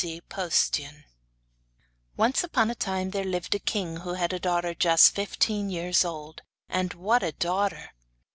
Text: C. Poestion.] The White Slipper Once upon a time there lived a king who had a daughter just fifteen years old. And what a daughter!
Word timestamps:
C. 0.03 0.19
Poestion.] 0.19 0.83
The 0.83 0.95
White 0.95 0.95
Slipper 1.03 1.91
Once 2.17 2.43
upon 2.43 2.71
a 2.71 2.73
time 2.73 3.11
there 3.11 3.23
lived 3.23 3.53
a 3.53 3.59
king 3.59 3.97
who 3.97 4.13
had 4.15 4.33
a 4.33 4.39
daughter 4.39 4.73
just 4.73 5.13
fifteen 5.13 5.69
years 5.69 6.03
old. 6.03 6.41
And 6.69 6.91
what 6.95 7.21
a 7.21 7.33
daughter! 7.33 7.91